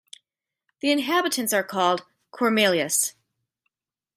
[0.79, 3.13] The inhabitants are called "Cormeillais".